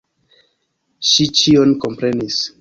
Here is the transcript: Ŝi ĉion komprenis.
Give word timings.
Ŝi 1.09 1.27
ĉion 1.41 1.77
komprenis. 1.85 2.43